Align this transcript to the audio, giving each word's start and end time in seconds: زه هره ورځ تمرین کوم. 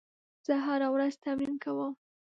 زه 0.45 0.53
هره 0.65 0.87
ورځ 0.93 1.13
تمرین 1.23 1.55
کوم. 1.63 1.93